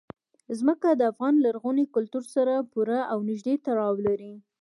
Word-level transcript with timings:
ځمکه 0.59 0.87
د 0.95 1.01
افغان 1.11 1.35
لرغوني 1.45 1.85
کلتور 1.95 2.23
سره 2.35 2.53
پوره 2.71 2.99
او 3.11 3.17
نږدې 3.29 3.55
تړاو 3.65 3.93
لري. 4.07 4.33